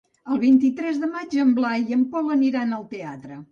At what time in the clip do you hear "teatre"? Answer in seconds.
2.97-3.43